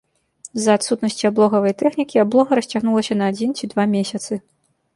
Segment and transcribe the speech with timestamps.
[0.59, 4.43] З-за адсутнасці аблогавай тэхнікі аблога расцягнулася на адзін ці два месяцы.